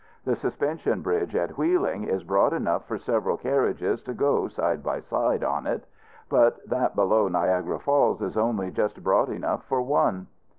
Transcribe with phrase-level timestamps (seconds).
[0.25, 4.99] The suspension bridge at Wheeling is broad enough for several carriages to go side by
[5.01, 5.85] side on it;
[6.27, 10.25] but that below Niagara Falls is only just broad enough for one.